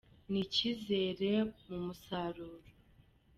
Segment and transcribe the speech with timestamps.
[0.31, 1.31] n’icyizere
[1.65, 2.69] mu musaruro.